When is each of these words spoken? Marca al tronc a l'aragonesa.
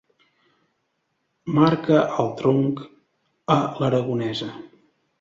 Marca 1.59 2.01
al 2.25 2.33
tronc 2.41 2.85
a 3.61 3.63
l'aragonesa. 3.83 4.53